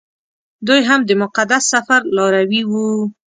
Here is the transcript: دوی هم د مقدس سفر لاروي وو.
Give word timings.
دوی 0.67 0.81
هم 0.89 1.01
د 1.05 1.11
مقدس 1.23 1.63
سفر 1.73 2.01
لاروي 2.17 2.61
وو. 2.71 2.87